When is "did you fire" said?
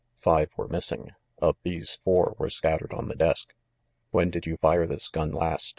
4.31-4.87